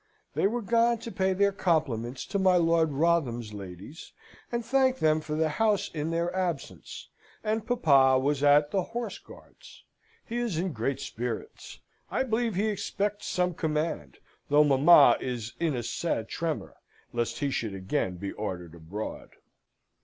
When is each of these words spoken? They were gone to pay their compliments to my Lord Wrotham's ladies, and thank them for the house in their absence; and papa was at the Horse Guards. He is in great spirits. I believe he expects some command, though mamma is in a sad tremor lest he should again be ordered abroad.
They 0.33 0.47
were 0.47 0.63
gone 0.63 0.97
to 0.97 1.11
pay 1.11 1.33
their 1.33 1.51
compliments 1.51 2.25
to 2.25 2.39
my 2.39 2.55
Lord 2.57 2.91
Wrotham's 2.91 3.53
ladies, 3.53 4.13
and 4.51 4.65
thank 4.65 4.97
them 4.97 5.21
for 5.21 5.35
the 5.35 5.47
house 5.61 5.91
in 5.93 6.09
their 6.09 6.35
absence; 6.35 7.09
and 7.43 7.67
papa 7.67 8.17
was 8.17 8.41
at 8.41 8.71
the 8.71 8.81
Horse 8.81 9.19
Guards. 9.19 9.83
He 10.25 10.37
is 10.37 10.57
in 10.57 10.73
great 10.73 10.99
spirits. 10.99 11.81
I 12.09 12.23
believe 12.23 12.55
he 12.55 12.65
expects 12.69 13.27
some 13.27 13.53
command, 13.53 14.17
though 14.49 14.63
mamma 14.63 15.17
is 15.19 15.53
in 15.59 15.75
a 15.75 15.83
sad 15.83 16.29
tremor 16.29 16.77
lest 17.13 17.37
he 17.37 17.51
should 17.51 17.75
again 17.75 18.15
be 18.17 18.31
ordered 18.31 18.73
abroad. 18.73 19.35